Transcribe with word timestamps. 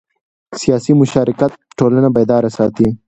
سیاسي 0.61 0.91
مشارکت 1.01 1.51
ټولنه 1.77 2.09
بیداره 2.15 2.49
ساتي 2.57 2.87